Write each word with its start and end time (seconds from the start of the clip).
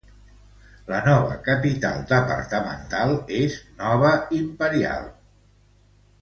La 0.85 1.01
nova 1.07 1.35
capital 1.47 2.01
departamental 2.13 3.13
és 3.41 3.59
Nueva 3.83 4.11
Imperial. 4.41 5.07